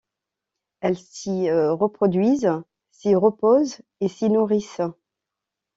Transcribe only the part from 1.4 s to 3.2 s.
reproduisent, s'y